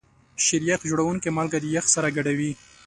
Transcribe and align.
شیریخ 0.45 0.79
جوړونکي 0.89 1.29
مالګه 1.35 1.59
د 1.61 1.65
یخ 1.75 1.85
سره 1.95 2.07
ګډوي. 2.17 2.51